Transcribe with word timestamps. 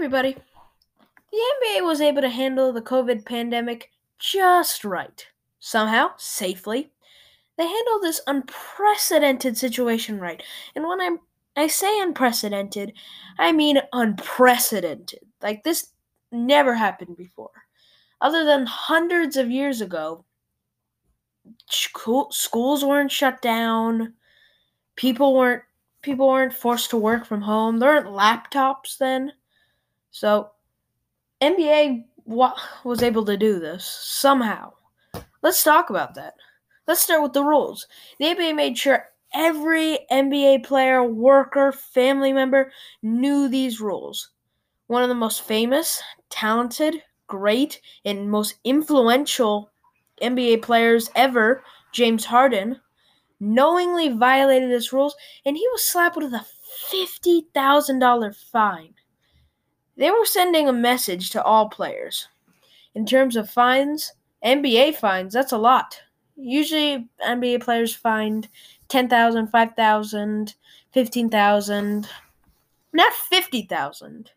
everybody. 0.00 0.34
The 1.30 1.36
NBA 1.36 1.84
was 1.84 2.00
able 2.00 2.22
to 2.22 2.30
handle 2.30 2.72
the 2.72 2.80
COVID 2.80 3.26
pandemic 3.26 3.90
just 4.18 4.82
right. 4.82 5.26
Somehow, 5.58 6.12
safely. 6.16 6.90
They 7.58 7.64
handled 7.64 8.02
this 8.02 8.22
unprecedented 8.26 9.58
situation 9.58 10.18
right. 10.18 10.42
And 10.74 10.88
when 10.88 11.02
I'm 11.02 11.18
I 11.54 11.66
say 11.66 12.00
unprecedented, 12.00 12.94
I 13.38 13.52
mean 13.52 13.78
unprecedented. 13.92 15.18
Like 15.42 15.64
this 15.64 15.88
never 16.32 16.74
happened 16.74 17.18
before. 17.18 17.50
Other 18.22 18.46
than 18.46 18.64
hundreds 18.64 19.36
of 19.36 19.50
years 19.50 19.82
ago, 19.82 20.24
schools 21.68 22.82
weren't 22.82 23.12
shut 23.12 23.42
down. 23.42 24.14
People 24.96 25.34
weren't 25.34 25.62
people 26.00 26.26
weren't 26.26 26.54
forced 26.54 26.88
to 26.88 26.96
work 26.96 27.26
from 27.26 27.42
home. 27.42 27.78
There 27.78 27.90
weren't 27.90 28.06
laptops 28.06 28.96
then. 28.96 29.32
So 30.10 30.50
NBA 31.40 32.06
wa- 32.26 32.58
was 32.84 33.02
able 33.02 33.24
to 33.26 33.36
do 33.36 33.58
this 33.60 33.84
somehow. 33.84 34.74
Let's 35.42 35.62
talk 35.62 35.90
about 35.90 36.14
that. 36.14 36.34
Let's 36.86 37.02
start 37.02 37.22
with 37.22 37.34
the 37.34 37.44
rules. 37.44 37.86
The 38.18 38.26
NBA 38.28 38.54
made 38.54 38.78
sure 38.78 39.08
every 39.34 39.98
NBA 40.10 40.58
player, 40.60 41.04
worker, 41.04 41.72
family 41.72 42.32
member 42.32 42.72
knew 43.02 43.48
these 43.48 43.80
rules. 43.80 44.30
One 44.88 45.02
of 45.02 45.08
the 45.08 45.14
most 45.14 45.42
famous, 45.42 46.02
talented, 46.30 47.02
great, 47.28 47.80
and 48.04 48.30
most 48.30 48.56
influential 48.64 49.70
NBA 50.20 50.58
players 50.58 51.10
ever, 51.16 51.64
James 51.92 52.26
Harden, 52.26 52.80
knowingly 53.40 54.08
violated 54.08 54.70
his 54.70 54.92
rules 54.92 55.16
and 55.44 55.56
he 55.56 55.68
was 55.72 55.82
slapped 55.82 56.16
with 56.16 56.32
a 56.34 56.46
$50,000 56.90 58.38
fine. 58.52 58.94
They 60.00 60.10
were 60.10 60.24
sending 60.24 60.66
a 60.66 60.72
message 60.72 61.28
to 61.30 61.42
all 61.42 61.68
players. 61.68 62.26
In 62.94 63.04
terms 63.04 63.36
of 63.36 63.50
fines, 63.50 64.10
NBA 64.42 64.96
fines, 64.96 65.34
that's 65.34 65.52
a 65.52 65.58
lot. 65.58 66.00
Usually 66.36 67.06
NBA 67.22 67.62
players 67.62 67.94
fined 67.94 68.48
10,000, 68.88 69.48
5,000, 69.48 70.54
15,000, 70.92 72.08
not 72.94 73.12
50,000. 73.12 74.30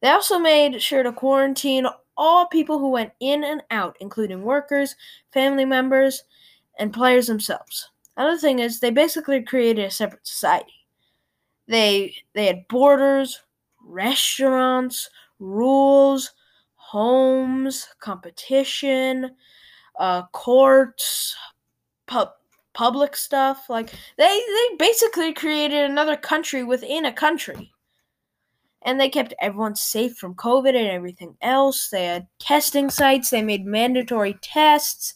They 0.00 0.08
also 0.08 0.38
made 0.38 0.80
sure 0.80 1.02
to 1.02 1.12
quarantine 1.12 1.86
all 2.16 2.46
people 2.46 2.78
who 2.78 2.88
went 2.88 3.12
in 3.20 3.44
and 3.44 3.62
out, 3.70 3.98
including 4.00 4.44
workers, 4.44 4.96
family 5.30 5.66
members, 5.66 6.24
and 6.78 6.90
players 6.90 7.26
themselves. 7.26 7.90
Another 8.16 8.38
thing 8.38 8.60
is 8.60 8.80
they 8.80 8.90
basically 8.90 9.42
created 9.42 9.84
a 9.84 9.90
separate 9.90 10.26
society. 10.26 10.72
They 11.68 12.14
they 12.32 12.46
had 12.46 12.66
borders, 12.68 13.42
restaurants, 13.90 15.10
rules, 15.38 16.32
homes, 16.74 17.88
competition, 18.00 19.32
uh, 19.98 20.22
courts, 20.32 21.36
pub, 22.06 22.30
public 22.72 23.16
stuff. 23.16 23.68
Like 23.68 23.90
they 24.16 24.24
they 24.26 24.76
basically 24.78 25.32
created 25.32 25.90
another 25.90 26.16
country 26.16 26.64
within 26.64 27.04
a 27.04 27.12
country. 27.12 27.72
And 28.82 28.98
they 28.98 29.10
kept 29.10 29.34
everyone 29.42 29.76
safe 29.76 30.16
from 30.16 30.34
COVID 30.34 30.70
and 30.70 30.88
everything 30.88 31.36
else. 31.42 31.90
They 31.90 32.06
had 32.06 32.28
testing 32.38 32.88
sites. 32.88 33.28
They 33.28 33.42
made 33.42 33.66
mandatory 33.66 34.38
tests. 34.40 35.14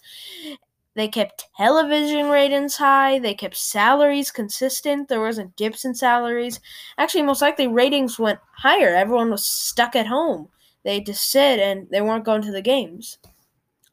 They 0.94 1.08
kept 1.08 1.46
television 1.56 2.28
ratings 2.28 2.76
high. 2.76 3.18
They 3.18 3.34
kept 3.34 3.56
salaries 3.56 4.30
consistent. 4.30 5.08
There 5.08 5.20
wasn't 5.20 5.56
dips 5.56 5.84
in 5.84 5.94
salaries. 5.94 6.60
Actually, 6.98 7.22
most 7.24 7.42
likely 7.42 7.66
ratings 7.66 8.18
went 8.18 8.38
higher. 8.58 8.94
Everyone 8.94 9.30
was 9.30 9.44
stuck 9.44 9.96
at 9.96 10.06
home. 10.06 10.48
They 10.84 10.94
had 10.96 11.06
to 11.06 11.14
sit 11.14 11.58
and 11.58 11.88
they 11.90 12.00
weren't 12.00 12.24
going 12.24 12.42
to 12.42 12.52
the 12.52 12.62
games. 12.62 13.18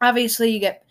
Obviously, 0.01 0.51
you 0.51 0.59
get 0.59 0.83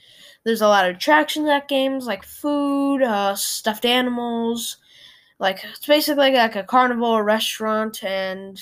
there's 0.45 0.63
a 0.63 0.69
lot 0.69 0.89
of 0.89 0.97
attractions 0.97 1.49
at 1.49 1.69
games 1.69 2.07
like 2.07 2.25
food, 2.25 3.03
uh, 3.03 3.35
stuffed 3.35 3.85
animals. 3.85 4.79
Like 5.39 5.65
it's 5.65 5.87
basically 5.87 6.33
like 6.33 6.57
a 6.57 6.65
carnival, 6.65 7.15
a 7.15 7.23
restaurant, 7.23 8.05
and 8.05 8.61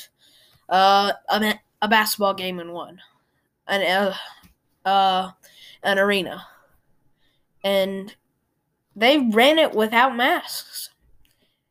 uh, 0.69 1.13
a, 1.29 1.55
a 1.83 1.89
basketball 1.89 2.35
game 2.35 2.61
in 2.61 2.73
one, 2.73 3.01
an 3.69 3.83
uh, 3.83 4.89
uh, 4.89 5.33
an 5.83 5.99
arena 5.99 6.47
and 7.69 8.17
they 8.97 9.19
ran 9.19 9.59
it 9.59 9.75
without 9.75 10.17
masks. 10.17 10.91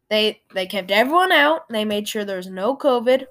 They 0.09 0.41
they 0.53 0.68
kept 0.68 0.91
everyone 0.91 1.31
out. 1.31 1.68
They 1.69 1.85
made 1.85 2.08
sure 2.08 2.24
there 2.24 2.38
was 2.38 2.47
no 2.47 2.78
COVID, 2.78 3.25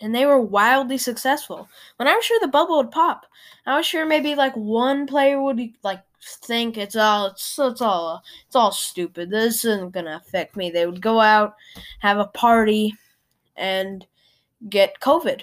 and 0.00 0.14
they 0.14 0.24
were 0.24 0.40
wildly 0.40 0.96
successful. 0.96 1.68
When 1.96 2.08
I 2.08 2.14
was 2.14 2.24
sure 2.24 2.40
the 2.40 2.48
bubble 2.48 2.78
would 2.78 2.90
pop, 2.90 3.26
I 3.66 3.76
was 3.76 3.86
sure 3.86 4.06
maybe 4.06 4.34
like 4.34 4.56
one 4.56 5.06
player 5.06 5.40
would 5.42 5.60
like 5.82 6.00
think 6.46 6.78
it's 6.78 6.96
all 6.96 7.26
it's, 7.26 7.58
it's 7.58 7.82
all 7.82 8.22
it's 8.46 8.56
all 8.56 8.72
stupid. 8.72 9.30
This 9.30 9.64
isn't 9.66 9.92
gonna 9.92 10.16
affect 10.16 10.56
me. 10.56 10.70
They 10.70 10.86
would 10.86 11.02
go 11.02 11.20
out, 11.20 11.54
have 12.00 12.18
a 12.18 12.28
party, 12.28 12.94
and 13.56 14.06
get 14.70 15.00
COVID 15.00 15.42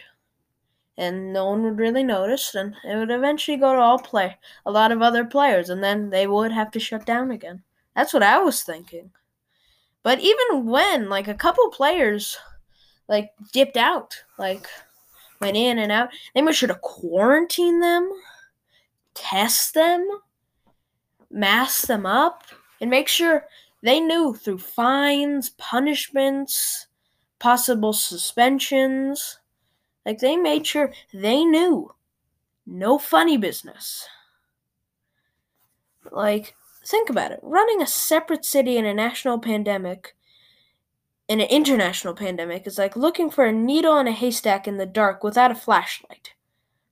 and 0.97 1.33
no 1.33 1.45
one 1.47 1.63
would 1.63 1.77
really 1.77 2.03
notice, 2.03 2.55
and 2.55 2.75
it 2.83 2.95
would 2.95 3.11
eventually 3.11 3.57
go 3.57 3.73
to 3.73 3.79
all 3.79 3.99
play 3.99 4.37
a 4.65 4.71
lot 4.71 4.91
of 4.91 5.01
other 5.01 5.25
players, 5.25 5.69
and 5.69 5.83
then 5.83 6.09
they 6.09 6.27
would 6.27 6.51
have 6.51 6.71
to 6.71 6.79
shut 6.79 7.05
down 7.05 7.31
again. 7.31 7.63
That's 7.95 8.13
what 8.13 8.23
I 8.23 8.39
was 8.39 8.63
thinking. 8.63 9.11
But 10.03 10.19
even 10.19 10.65
when 10.65 11.09
like 11.09 11.27
a 11.27 11.33
couple 11.33 11.69
players 11.69 12.37
like 13.07 13.31
dipped 13.51 13.77
out, 13.77 14.15
like 14.37 14.67
went 15.41 15.57
in 15.57 15.79
and 15.79 15.91
out, 15.91 16.09
they 16.33 16.41
made 16.41 16.55
have 16.69 16.81
quarantined 16.81 17.81
them, 17.81 18.09
test 19.13 19.73
them, 19.73 20.07
mask 21.29 21.87
them 21.87 22.05
up, 22.05 22.43
and 22.79 22.89
make 22.89 23.07
sure 23.07 23.45
they 23.81 23.99
knew 23.99 24.33
through 24.33 24.59
fines, 24.59 25.49
punishments, 25.51 26.87
possible 27.39 27.93
suspensions 27.93 29.39
like 30.05 30.19
they 30.19 30.37
made 30.37 30.65
sure 30.67 30.93
they 31.13 31.43
knew. 31.43 31.93
No 32.65 32.97
funny 32.97 33.37
business. 33.37 34.07
Like, 36.11 36.55
think 36.85 37.09
about 37.09 37.31
it. 37.31 37.39
Running 37.41 37.81
a 37.81 37.87
separate 37.87 38.45
city 38.45 38.77
in 38.77 38.85
a 38.85 38.93
national 38.93 39.39
pandemic, 39.39 40.15
in 41.27 41.39
an 41.41 41.47
international 41.47 42.13
pandemic, 42.13 42.67
is 42.67 42.77
like 42.77 42.95
looking 42.95 43.29
for 43.29 43.45
a 43.45 43.51
needle 43.51 43.97
in 43.97 44.07
a 44.07 44.11
haystack 44.11 44.67
in 44.67 44.77
the 44.77 44.85
dark 44.85 45.23
without 45.23 45.51
a 45.51 45.55
flashlight. 45.55 46.33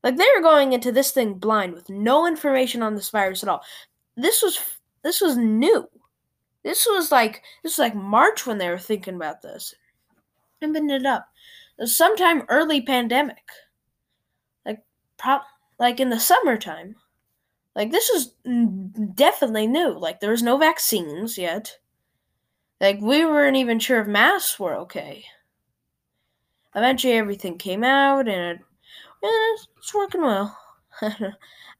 Like 0.04 0.18
they 0.18 0.28
were 0.36 0.42
going 0.42 0.74
into 0.74 0.92
this 0.92 1.12
thing 1.12 1.36
blind 1.36 1.74
with 1.74 1.90
no 1.90 2.28
information 2.28 2.82
on 2.82 2.96
this 2.96 3.10
virus 3.10 3.44
at 3.44 3.50
all. 3.50 3.64
This 4.18 4.42
was 4.42 4.60
this 5.04 5.22
was 5.22 5.38
new. 5.38 5.88
This 6.64 6.86
was 6.90 7.12
like 7.12 7.42
this 7.62 7.78
was 7.78 7.80
like 7.80 7.96
March 7.96 8.46
when 8.46 8.58
they 8.58 8.70
were 8.70 8.80
thinking 8.80 9.16
about 9.16 9.42
this. 9.42 9.74
Opened 10.62 10.92
it 10.92 11.06
up 11.06 11.28
sometime 11.86 12.44
early 12.50 12.82
pandemic. 12.82 13.44
Like 14.66 14.84
pro- 15.18 15.40
like 15.80 16.00
in 16.00 16.10
the 16.10 16.20
summertime. 16.20 16.96
Like 17.76 17.92
this 17.92 18.10
is 18.10 18.34
definitely 19.16 19.68
new. 19.68 19.98
Like 19.98 20.20
there 20.20 20.32
was 20.32 20.44
no 20.44 20.58
vaccines 20.58 21.38
yet. 21.38 21.78
Like 22.80 23.00
we 23.02 23.26
weren't 23.26 23.58
even 23.58 23.80
sure 23.80 24.02
if 24.02 24.08
masks 24.08 24.60
were 24.60 24.76
okay. 24.76 25.26
Eventually 26.76 27.14
everything 27.14 27.58
came 27.58 27.84
out 27.84 28.28
and 28.28 28.60
it, 28.60 29.68
it's 29.78 29.94
working 29.94 30.22
well. 30.22 30.58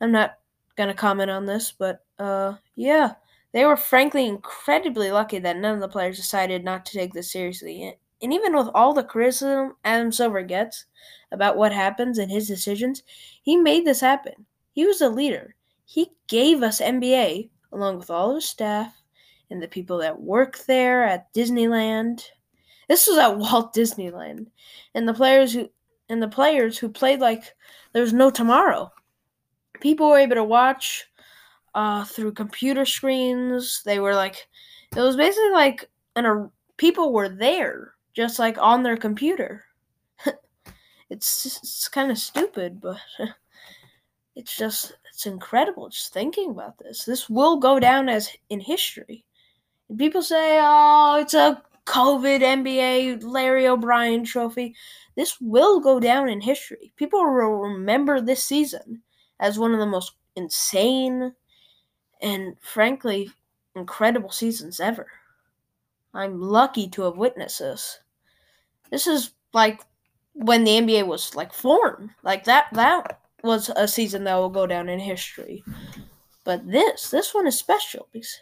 I'm 0.02 0.12
not 0.12 0.38
gonna 0.76 0.94
comment 0.94 1.30
on 1.30 1.46
this, 1.46 1.72
but 1.72 2.04
uh 2.20 2.56
yeah. 2.76 3.14
They 3.54 3.66
were 3.66 3.78
frankly 3.78 4.28
incredibly 4.28 5.12
lucky 5.12 5.38
that 5.38 5.58
none 5.58 5.76
of 5.76 5.82
the 5.82 5.88
players 5.88 6.18
decided 6.18 6.64
not 6.64 6.88
to 6.88 6.94
take 6.94 7.14
this 7.14 7.32
seriously 7.32 7.98
and 8.24 8.34
even 8.34 8.56
with 8.56 8.70
all 8.74 8.94
the 8.94 9.04
criticism 9.04 9.76
Adam 9.84 10.12
Silver 10.12 10.42
gets 10.44 10.86
about 11.34 11.58
what 11.58 11.74
happens 11.74 12.18
and 12.18 12.32
his 12.32 12.48
decisions, 12.48 13.04
he 13.42 13.58
made 13.58 13.86
this 13.86 14.00
happen. 14.00 14.46
He 14.72 14.86
was 14.86 15.02
a 15.02 15.10
leader. 15.10 15.56
He 15.86 16.10
gave 16.28 16.64
us 16.64 16.80
NBA 16.80 17.50
along 17.74 17.98
with 17.98 18.10
all 18.10 18.36
his 18.36 18.46
staff 18.46 18.96
and 19.50 19.62
the 19.62 19.68
people 19.68 19.98
that 19.98 20.22
work 20.22 20.58
there 20.66 21.04
at 21.04 21.34
Disneyland. 21.34 22.24
This 22.88 23.08
was 23.08 23.18
at 23.18 23.38
Walt 23.38 23.76
Disneyland. 23.76 24.48
And 24.96 25.08
the 25.08 25.14
players 25.14 25.54
who 25.54 25.70
and 26.08 26.24
the 26.24 26.30
players 26.30 26.78
who 26.78 26.90
played 26.90 27.20
like 27.20 27.44
there 27.92 28.02
was 28.02 28.14
no 28.14 28.30
tomorrow. 28.30 28.92
People 29.82 30.08
were 30.10 30.20
able 30.20 30.36
to 30.36 30.44
watch 30.44 31.06
uh, 31.76 32.06
through 32.06 32.32
computer 32.32 32.86
screens. 32.86 33.82
They 33.84 34.00
were 34.00 34.16
like, 34.16 34.48
it 34.96 35.02
was 35.02 35.18
basically 35.18 35.52
like, 35.52 35.90
and 36.16 36.50
people 36.78 37.12
were 37.12 37.28
there 37.28 37.94
just 38.14 38.40
like 38.40 38.58
on 38.58 38.84
their 38.84 38.98
computer. 38.98 39.66
it's 41.10 41.46
it's 41.46 41.88
kind 41.88 42.12
of 42.12 42.18
stupid, 42.18 42.80
but 42.82 42.98
it's 44.36 44.56
just 44.56 44.94
it's 45.10 45.26
incredible 45.26 45.90
just 45.90 46.14
thinking 46.14 46.52
about 46.52 46.78
this. 46.78 47.06
This 47.06 47.30
will 47.30 47.58
go 47.58 47.80
down 47.80 48.10
as 48.10 48.30
in 48.50 48.60
history. 48.60 49.26
And 49.90 49.98
people 49.98 50.22
say, 50.22 50.60
"Oh, 50.62 51.18
it's 51.20 51.34
a 51.34 51.62
COVID 51.86 52.42
NBA 52.42 53.24
Larry 53.24 53.68
O'Brien 53.68 54.24
trophy. 54.24 54.76
This 55.16 55.40
will 55.42 55.80
go 55.80 56.00
down 56.00 56.30
in 56.30 56.42
history. 56.42 56.94
People 56.96 57.20
will 57.20 57.30
remember 57.30 58.22
this 58.22 58.44
season 58.44 59.02
as 59.40 59.60
one 59.60 59.74
of 59.74 59.80
the 59.80 59.86
most 59.86 60.14
insane 60.36 61.34
and 62.22 62.56
frankly 62.62 63.30
incredible 63.76 64.32
seasons 64.32 64.80
ever. 64.80 65.08
I'm 66.14 66.40
lucky 66.40 66.88
to 66.90 67.04
have 67.04 67.18
witnessed 67.18 67.60
this. 67.60 68.00
This 68.92 69.08
is 69.08 69.32
like 69.54 69.82
when 70.34 70.64
the 70.64 70.72
NBA 70.72 71.08
was 71.08 71.36
like 71.36 71.54
formed. 71.54 72.10
Like 72.24 72.46
that 72.46 72.68
that 72.74 73.20
was 73.44 73.70
a 73.76 73.88
season 73.88 74.24
that 74.24 74.36
will 74.36 74.50
go 74.50 74.68
down 74.68 74.90
in 74.90 75.00
history. 75.00 75.64
But 76.44 76.68
this, 76.68 77.10
this 77.10 77.34
one 77.34 77.48
is 77.48 77.58
special 77.58 78.08
because 78.12 78.42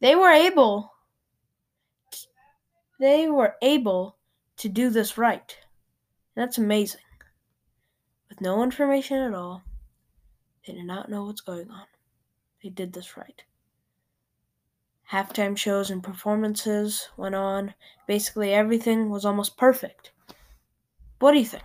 they 0.00 0.14
were 0.14 0.30
able 0.30 0.92
they 2.98 3.30
were 3.30 3.54
able 3.62 4.16
to 4.58 4.68
do 4.68 4.90
this 4.90 5.16
right. 5.16 5.56
That's 6.36 6.58
amazing. 6.58 7.00
With 8.28 8.42
no 8.42 8.62
information 8.62 9.16
at 9.18 9.34
all, 9.34 9.62
they 10.66 10.74
did 10.74 10.84
not 10.84 11.08
know 11.08 11.24
what's 11.24 11.40
going 11.40 11.70
on. 11.70 11.86
They 12.62 12.68
did 12.68 12.92
this 12.92 13.16
right. 13.16 13.42
Halftime 15.10 15.56
shows 15.56 15.90
and 15.90 16.02
performances 16.02 17.08
went 17.16 17.34
on. 17.34 17.74
Basically, 18.06 18.52
everything 18.52 19.10
was 19.10 19.24
almost 19.24 19.56
perfect. 19.56 20.12
What 21.18 21.32
do 21.32 21.38
you 21.38 21.44
think? 21.44 21.64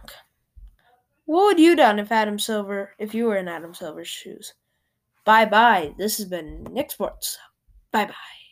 What 1.25 1.45
would 1.45 1.59
you 1.59 1.75
done 1.75 1.99
if 1.99 2.11
Adam 2.11 2.39
Silver, 2.39 2.91
if 2.97 3.13
you 3.13 3.25
were 3.25 3.37
in 3.37 3.47
Adam 3.47 3.73
Silver's 3.73 4.07
shoes? 4.07 4.53
Bye 5.25 5.45
bye. 5.45 5.93
This 5.97 6.17
has 6.17 6.27
been 6.27 6.63
Nick 6.71 6.91
Sports. 6.91 7.37
Bye 7.91 8.05
bye. 8.05 8.44